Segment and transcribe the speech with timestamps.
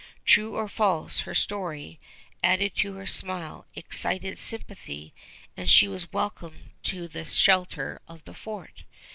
[0.25, 1.99] True or false, her story,
[2.41, 5.13] added to her smile, excited sympathy,
[5.55, 8.85] and she was welcomed to the shelter of the fort.